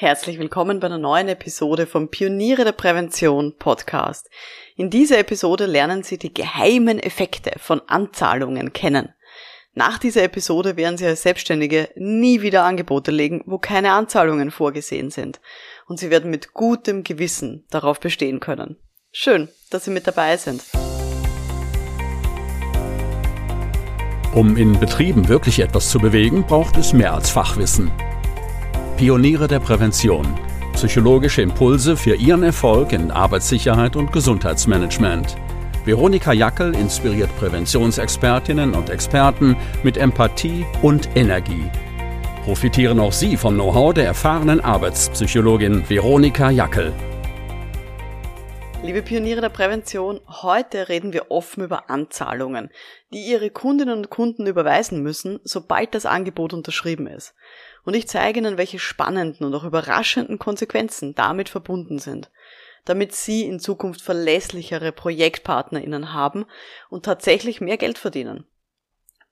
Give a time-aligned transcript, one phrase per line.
[0.00, 4.30] Herzlich willkommen bei einer neuen Episode vom Pioniere der Prävention Podcast.
[4.76, 9.08] In dieser Episode lernen Sie die geheimen Effekte von Anzahlungen kennen.
[9.74, 15.10] Nach dieser Episode werden Sie als Selbstständige nie wieder Angebote legen, wo keine Anzahlungen vorgesehen
[15.10, 15.40] sind.
[15.88, 18.76] Und Sie werden mit gutem Gewissen darauf bestehen können.
[19.10, 20.62] Schön, dass Sie mit dabei sind.
[24.32, 27.90] Um in Betrieben wirklich etwas zu bewegen, braucht es mehr als Fachwissen.
[28.98, 30.26] Pioniere der Prävention.
[30.72, 35.36] Psychologische Impulse für Ihren Erfolg in Arbeitssicherheit und Gesundheitsmanagement.
[35.84, 41.70] Veronika Jackel inspiriert Präventionsexpertinnen und Experten mit Empathie und Energie.
[42.42, 46.92] Profitieren auch Sie vom Know-how der erfahrenen Arbeitspsychologin Veronika Jackel.
[48.82, 52.70] Liebe Pioniere der Prävention, heute reden wir offen über Anzahlungen,
[53.12, 57.36] die Ihre Kundinnen und Kunden überweisen müssen, sobald das Angebot unterschrieben ist
[57.88, 62.30] und ich zeige Ihnen, welche spannenden und auch überraschenden Konsequenzen damit verbunden sind,
[62.84, 66.44] damit Sie in Zukunft verlässlichere ProjektpartnerInnen haben
[66.90, 68.44] und tatsächlich mehr Geld verdienen.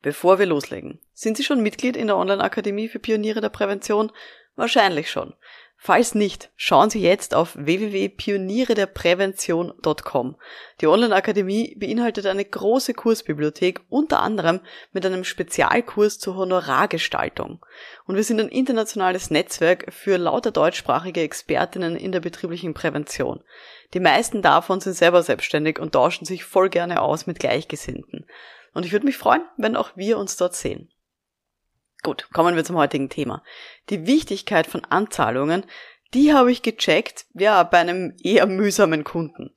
[0.01, 4.11] Bevor wir loslegen, sind Sie schon Mitglied in der Online-Akademie für Pioniere der Prävention?
[4.55, 5.35] Wahrscheinlich schon.
[5.79, 10.37] Falls nicht, schauen Sie jetzt auf www.pionierederprävention.com.
[10.81, 14.61] Die Online-Akademie beinhaltet eine große Kursbibliothek, unter anderem
[14.93, 17.65] mit einem Spezialkurs zur Honorargestaltung.
[18.07, 23.45] Und wir sind ein internationales Netzwerk für lauter deutschsprachige Expertinnen in der betrieblichen Prävention.
[23.95, 28.27] Die meisten davon sind selber selbstständig und tauschen sich voll gerne aus mit Gleichgesinnten.
[28.73, 30.91] Und ich würde mich freuen, wenn auch wir uns dort sehen.
[32.03, 33.43] Gut, kommen wir zum heutigen Thema.
[33.91, 35.65] Die Wichtigkeit von Anzahlungen,
[36.15, 39.51] die habe ich gecheckt, ja, bei einem eher mühsamen Kunden.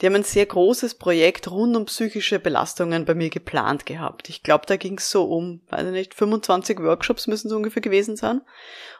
[0.00, 4.28] Die haben ein sehr großes Projekt rund um psychische Belastungen bei mir geplant gehabt.
[4.28, 7.80] Ich glaube, da ging es so um, weiß ich nicht, 25 Workshops müssen es ungefähr
[7.80, 8.42] gewesen sein.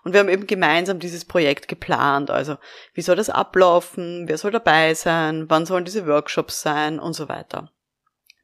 [0.02, 2.30] Und wir haben eben gemeinsam dieses Projekt geplant.
[2.30, 2.56] Also,
[2.94, 4.26] wie soll das ablaufen?
[4.26, 5.44] Wer soll dabei sein?
[5.48, 6.98] Wann sollen diese Workshops sein?
[6.98, 7.70] Und so weiter.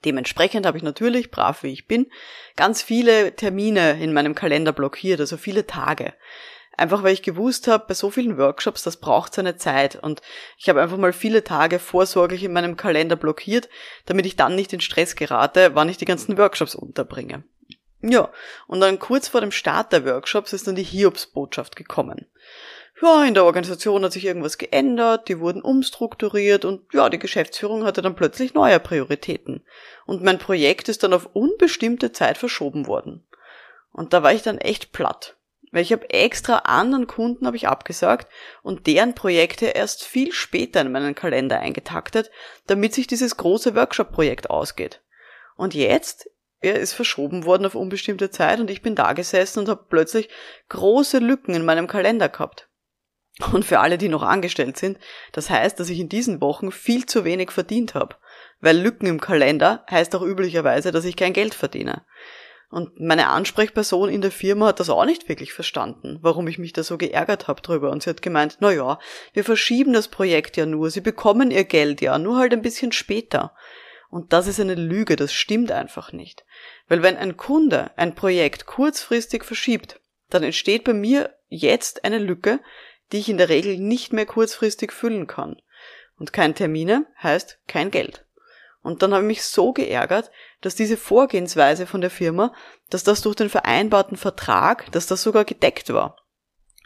[0.04, 2.06] Dementsprechend habe ich natürlich, brav wie ich bin,
[2.56, 6.14] ganz viele Termine in meinem Kalender blockiert, also viele Tage.
[6.76, 9.96] Einfach weil ich gewusst habe, bei so vielen Workshops, das braucht seine Zeit.
[9.96, 10.22] Und
[10.56, 13.68] ich habe einfach mal viele Tage vorsorglich in meinem Kalender blockiert,
[14.06, 17.44] damit ich dann nicht in Stress gerate, wann ich die ganzen Workshops unterbringe.
[18.00, 18.30] Ja,
[18.66, 22.26] und dann kurz vor dem Start der Workshops ist dann die Hiobsbotschaft gekommen
[23.02, 27.84] ja, in der Organisation hat sich irgendwas geändert, die wurden umstrukturiert und ja, die Geschäftsführung
[27.84, 29.64] hatte dann plötzlich neue Prioritäten.
[30.06, 33.26] Und mein Projekt ist dann auf unbestimmte Zeit verschoben worden.
[33.92, 35.36] Und da war ich dann echt platt.
[35.72, 38.28] Weil ich habe extra anderen Kunden habe ich abgesagt
[38.62, 42.30] und deren Projekte erst viel später in meinen Kalender eingetaktet,
[42.66, 45.00] damit sich dieses große Workshop-Projekt ausgeht.
[45.56, 46.28] Und jetzt
[46.62, 50.28] er ist verschoben worden auf unbestimmte Zeit und ich bin da gesessen und habe plötzlich
[50.68, 52.69] große Lücken in meinem Kalender gehabt.
[53.52, 54.98] Und für alle, die noch angestellt sind,
[55.32, 58.16] das heißt, dass ich in diesen Wochen viel zu wenig verdient habe.
[58.60, 62.04] Weil Lücken im Kalender heißt auch üblicherweise, dass ich kein Geld verdiene.
[62.70, 66.72] Und meine Ansprechperson in der Firma hat das auch nicht wirklich verstanden, warum ich mich
[66.72, 67.90] da so geärgert habe drüber.
[67.90, 68.98] Und sie hat gemeint, na ja,
[69.32, 72.92] wir verschieben das Projekt ja nur, sie bekommen ihr Geld ja, nur halt ein bisschen
[72.92, 73.54] später.
[74.08, 76.44] Und das ist eine Lüge, das stimmt einfach nicht.
[76.88, 82.60] Weil wenn ein Kunde ein Projekt kurzfristig verschiebt, dann entsteht bei mir jetzt eine Lücke,
[83.12, 85.60] die ich in der Regel nicht mehr kurzfristig füllen kann.
[86.18, 88.26] Und kein Termine heißt kein Geld.
[88.82, 92.54] Und dann habe ich mich so geärgert, dass diese Vorgehensweise von der Firma,
[92.88, 96.16] dass das durch den vereinbarten Vertrag, dass das sogar gedeckt war.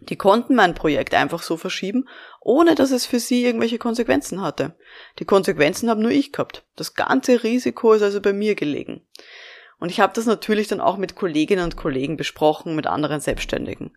[0.01, 2.09] Die konnten mein Projekt einfach so verschieben,
[2.41, 4.77] ohne dass es für sie irgendwelche Konsequenzen hatte.
[5.19, 6.65] Die Konsequenzen habe nur ich gehabt.
[6.77, 9.06] Das ganze Risiko ist also bei mir gelegen.
[9.79, 13.97] Und ich habe das natürlich dann auch mit Kolleginnen und Kollegen besprochen, mit anderen Selbstständigen.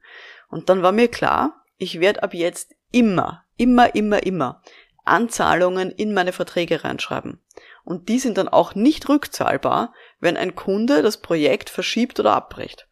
[0.49, 4.61] Und dann war mir klar, ich werde ab jetzt immer, immer, immer, immer
[5.05, 7.41] Anzahlungen in meine Verträge reinschreiben.
[7.83, 12.87] Und die sind dann auch nicht rückzahlbar, wenn ein Kunde das Projekt verschiebt oder abbricht.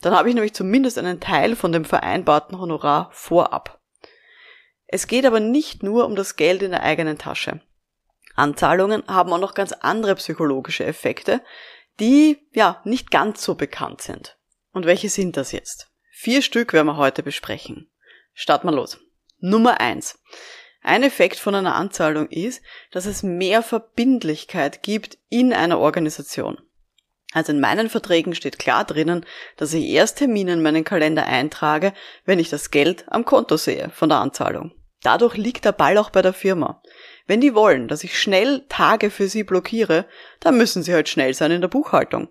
[0.00, 3.80] Dann habe ich nämlich zumindest einen Teil von dem vereinbarten Honorar vorab.
[4.86, 7.60] Es geht aber nicht nur um das Geld in der eigenen Tasche.
[8.36, 11.42] Anzahlungen haben auch noch ganz andere psychologische Effekte,
[12.00, 14.38] die ja nicht ganz so bekannt sind.
[14.72, 15.90] Und welche sind das jetzt?
[16.10, 17.90] Vier Stück werden wir heute besprechen.
[18.40, 19.00] Starten wir los.
[19.40, 20.20] Nummer eins.
[20.80, 22.62] Ein Effekt von einer Anzahlung ist,
[22.92, 26.56] dass es mehr Verbindlichkeit gibt in einer Organisation.
[27.32, 29.26] Also in meinen Verträgen steht klar drinnen,
[29.56, 31.92] dass ich erst Termine in meinen Kalender eintrage,
[32.26, 34.70] wenn ich das Geld am Konto sehe von der Anzahlung.
[35.02, 36.80] Dadurch liegt der Ball auch bei der Firma.
[37.26, 40.06] Wenn die wollen, dass ich schnell Tage für sie blockiere,
[40.38, 42.28] dann müssen sie halt schnell sein in der Buchhaltung.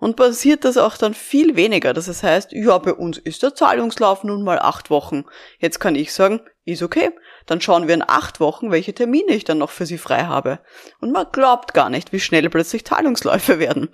[0.00, 1.92] Und passiert das auch dann viel weniger.
[1.92, 5.24] Das heißt, ja, bei uns ist der Zahlungslauf nun mal acht Wochen.
[5.58, 7.10] Jetzt kann ich sagen, ist okay.
[7.44, 10.60] Dann schauen wir in acht Wochen, welche Termine ich dann noch für Sie frei habe.
[11.00, 13.90] Und man glaubt gar nicht, wie schnell plötzlich Zahlungsläufe werden.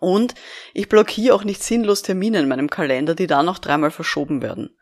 [0.00, 0.34] Und
[0.74, 4.76] ich blockiere auch nicht sinnlos Termine in meinem Kalender, die dann noch dreimal verschoben werden.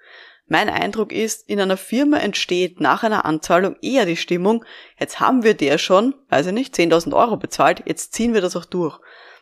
[0.47, 4.65] Mein Eindruck ist, in einer Firma entsteht nach einer Anzahlung eher die Stimmung,
[4.99, 8.57] jetzt haben wir der schon, weiß ich nicht, 10.000 Euro bezahlt, jetzt ziehen wir das
[8.57, 8.99] auch durch.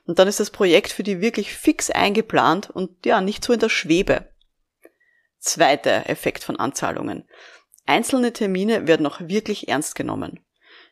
[0.06, 3.60] Und dann ist das Projekt für die wirklich fix eingeplant und ja, nicht so in
[3.60, 4.28] der Schwebe.
[5.38, 7.28] Zweiter Effekt von Anzahlungen.
[7.86, 10.40] Einzelne Termine werden auch wirklich ernst genommen.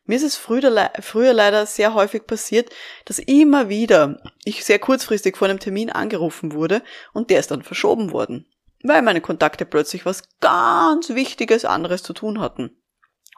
[0.06, 2.70] Mir ist es früher, früher leider sehr häufig passiert,
[3.06, 6.82] dass immer wieder ich sehr kurzfristig vor einem Termin angerufen wurde
[7.12, 8.46] und der ist dann verschoben worden,
[8.82, 12.76] weil meine Kontakte plötzlich was ganz Wichtiges anderes zu tun hatten.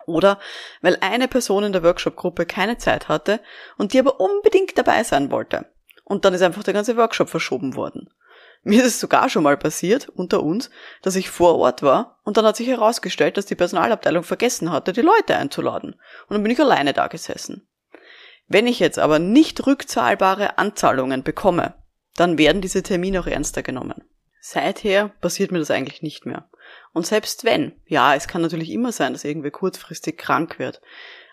[0.06, 0.38] Oder
[0.80, 3.40] weil eine Person in der Workshop-Gruppe keine Zeit hatte
[3.76, 5.66] und die aber unbedingt dabei sein wollte.
[6.04, 8.08] Und dann ist einfach der ganze Workshop verschoben worden.
[8.62, 10.70] Mir ist es sogar schon mal passiert, unter uns,
[11.02, 14.92] dass ich vor Ort war und dann hat sich herausgestellt, dass die Personalabteilung vergessen hatte,
[14.92, 15.92] die Leute einzuladen.
[15.92, 17.68] Und dann bin ich alleine da gesessen.
[18.48, 21.74] Wenn ich jetzt aber nicht rückzahlbare Anzahlungen bekomme,
[22.16, 24.02] dann werden diese Termine auch ernster genommen.
[24.40, 26.48] Seither passiert mir das eigentlich nicht mehr.
[26.92, 30.80] Und selbst wenn, ja, es kann natürlich immer sein, dass irgendwer kurzfristig krank wird.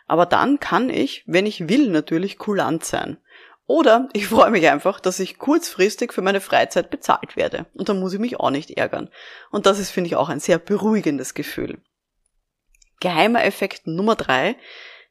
[0.08, 3.18] Aber dann kann ich, wenn ich will, natürlich kulant sein.
[3.66, 7.66] Oder ich freue mich einfach, dass ich kurzfristig für meine Freizeit bezahlt werde.
[7.74, 9.10] Und dann muss ich mich auch nicht ärgern.
[9.52, 11.82] Und das ist, finde ich, auch ein sehr beruhigendes Gefühl.
[13.00, 14.56] Geheimer Effekt Nummer drei.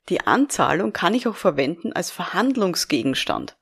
[0.09, 3.57] Die Anzahlung kann ich auch verwenden als Verhandlungsgegenstand.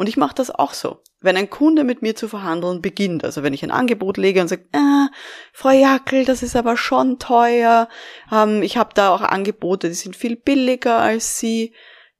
[0.00, 1.02] Und ich mache das auch so.
[1.20, 4.48] Wenn ein Kunde mit mir zu verhandeln beginnt, also wenn ich ein Angebot lege und
[4.48, 5.08] sage, ah,
[5.52, 7.86] Frau Jackel, das ist aber schon teuer,
[8.32, 11.74] ähm, ich habe da auch Angebote, die sind viel billiger als Sie,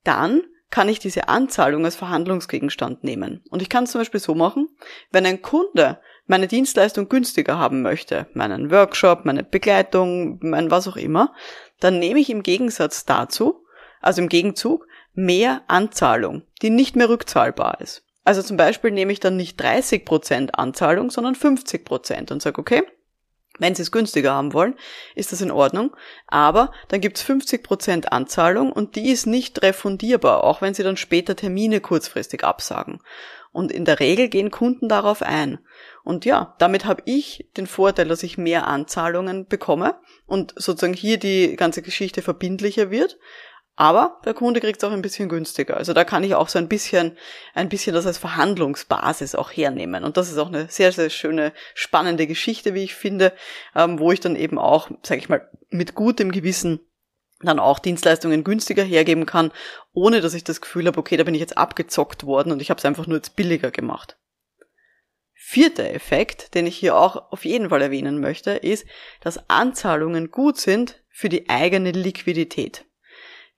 [0.04, 3.42] dann kann ich diese Anzahlung als Verhandlungsgegenstand nehmen.
[3.48, 4.68] Und ich kann es zum Beispiel so machen,
[5.10, 10.98] wenn ein Kunde meine Dienstleistung günstiger haben möchte, meinen Workshop, meine Begleitung, mein was auch
[10.98, 11.34] immer,
[11.80, 13.64] dann nehme ich im Gegensatz dazu,
[14.02, 14.86] also im Gegenzug,
[15.24, 18.02] mehr Anzahlung, die nicht mehr rückzahlbar ist.
[18.24, 22.82] Also zum Beispiel nehme ich dann nicht 30% Anzahlung, sondern 50% und sage, okay,
[23.58, 24.74] wenn Sie es günstiger haben wollen,
[25.14, 25.94] ist das in Ordnung.
[26.26, 30.96] Aber dann gibt es 50% Anzahlung und die ist nicht refundierbar, auch wenn Sie dann
[30.96, 33.00] später Termine kurzfristig absagen.
[33.52, 35.58] Und in der Regel gehen Kunden darauf ein.
[36.04, 39.96] Und ja, damit habe ich den Vorteil, dass ich mehr Anzahlungen bekomme
[40.26, 43.18] und sozusagen hier die ganze Geschichte verbindlicher wird.
[43.80, 45.78] Aber der Kunde kriegt es auch ein bisschen günstiger.
[45.78, 47.16] Also da kann ich auch so ein bisschen,
[47.54, 50.04] ein bisschen das als Verhandlungsbasis auch hernehmen.
[50.04, 53.32] Und das ist auch eine sehr, sehr schöne, spannende Geschichte, wie ich finde,
[53.74, 56.80] ähm, wo ich dann eben auch, sage ich mal, mit gutem Gewissen
[57.40, 59.50] dann auch Dienstleistungen günstiger hergeben kann,
[59.94, 62.68] ohne dass ich das Gefühl habe, okay, da bin ich jetzt abgezockt worden und ich
[62.68, 64.18] habe es einfach nur jetzt billiger gemacht.
[65.32, 68.84] Vierter Effekt, den ich hier auch auf jeden Fall erwähnen möchte, ist,
[69.22, 72.84] dass Anzahlungen gut sind für die eigene Liquidität.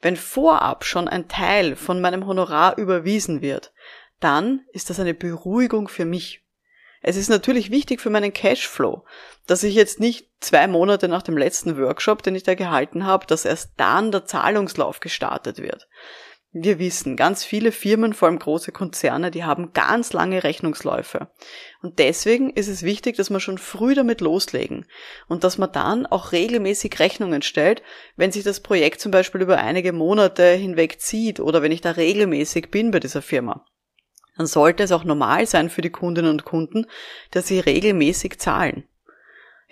[0.02, 3.72] Wenn vorab schon ein Teil von meinem Honorar überwiesen wird,
[4.20, 6.42] dann ist das eine Beruhigung für mich.
[7.02, 9.04] Es ist natürlich wichtig für meinen Cashflow,
[9.46, 13.26] dass ich jetzt nicht zwei Monate nach dem letzten Workshop, den ich da gehalten habe,
[13.26, 15.88] dass erst dann der Zahlungslauf gestartet wird.
[16.54, 21.28] Wir wissen, ganz viele Firmen, vor allem große Konzerne, die haben ganz lange Rechnungsläufe.
[21.80, 24.84] Und deswegen ist es wichtig, dass wir schon früh damit loslegen
[25.28, 27.82] und dass man dann auch regelmäßig Rechnungen stellt,
[28.16, 31.92] wenn sich das Projekt zum Beispiel über einige Monate hinweg zieht oder wenn ich da
[31.92, 33.64] regelmäßig bin bei dieser Firma.
[34.36, 36.86] Dann sollte es auch normal sein für die Kundinnen und Kunden,
[37.30, 38.84] dass sie regelmäßig zahlen.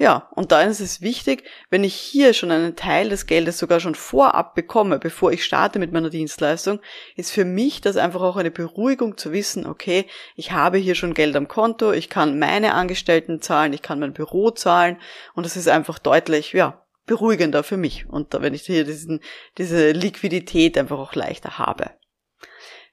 [0.01, 3.81] Ja, und da ist es wichtig, wenn ich hier schon einen Teil des Geldes sogar
[3.81, 6.81] schon vorab bekomme, bevor ich starte mit meiner Dienstleistung,
[7.17, 11.13] ist für mich das einfach auch eine Beruhigung zu wissen, okay, ich habe hier schon
[11.13, 14.97] Geld am Konto, ich kann meine Angestellten zahlen, ich kann mein Büro zahlen
[15.35, 18.09] und das ist einfach deutlich, ja, beruhigender für mich.
[18.09, 19.21] Und wenn ich hier diesen,
[19.59, 21.91] diese Liquidität einfach auch leichter habe.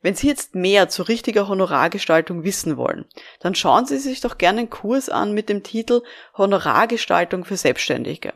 [0.01, 3.06] Wenn Sie jetzt mehr zu richtiger Honorargestaltung wissen wollen,
[3.39, 6.04] dann schauen Sie sich doch gerne einen Kurs an mit dem Titel
[6.38, 8.34] Honorargestaltung für Selbstständige.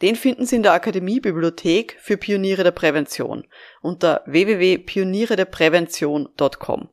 [0.00, 3.46] Den finden Sie in der Akademiebibliothek für Pioniere der Prävention
[3.82, 6.88] unter www.pionierederprävention.com.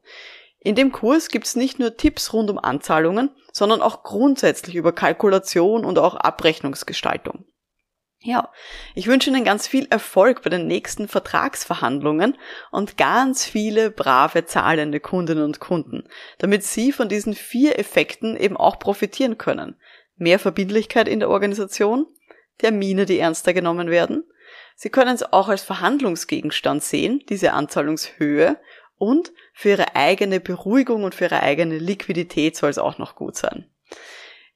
[0.59, 4.91] In dem Kurs gibt es nicht nur Tipps rund um Anzahlungen, sondern auch grundsätzlich über
[4.91, 7.45] Kalkulation und auch Abrechnungsgestaltung.
[8.21, 8.51] Ja,
[8.95, 12.37] ich wünsche Ihnen ganz viel Erfolg bei den nächsten Vertragsverhandlungen
[12.69, 16.03] und ganz viele brave zahlende Kundinnen und Kunden,
[16.37, 19.77] damit Sie von diesen vier Effekten eben auch profitieren können.
[20.17, 22.07] Mehr Verbindlichkeit in der Organisation,
[22.57, 24.25] Termine, die ernster genommen werden.
[24.75, 28.59] Sie können es auch als Verhandlungsgegenstand sehen, diese Anzahlungshöhe
[28.97, 33.37] Und für ihre eigene Beruhigung und für ihre eigene Liquidität soll es auch noch gut
[33.37, 33.69] sein.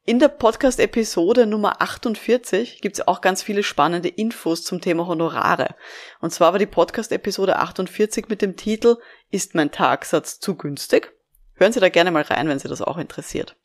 [0.05, 5.75] In der Podcast-Episode Nummer 48 gibt es auch ganz viele spannende Infos zum Thema Honorare.
[6.19, 8.97] Und zwar war die Podcast-Episode 48 mit dem Titel
[9.31, 11.13] Ist mein Tagsatz zu günstig?
[11.53, 13.55] Hören Sie da gerne mal rein, wenn Sie das auch interessiert.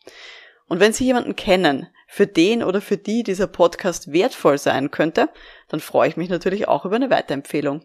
[0.69, 5.31] Und wenn Sie jemanden kennen, für den oder für die dieser Podcast wertvoll sein könnte,
[5.67, 7.85] dann freue ich mich natürlich auch über eine Weiterempfehlung.